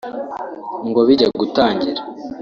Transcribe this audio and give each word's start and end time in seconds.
ngo 0.87 0.99
bijya 1.07 1.27
gutangira 1.39 2.01